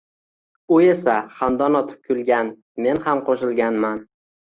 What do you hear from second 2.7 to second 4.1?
men ham qo’shilganman…